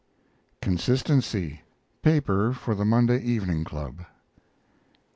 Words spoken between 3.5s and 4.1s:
Club. 1888.